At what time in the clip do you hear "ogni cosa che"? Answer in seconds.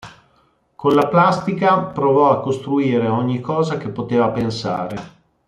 3.07-3.89